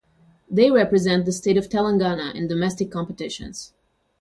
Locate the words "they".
0.49-0.71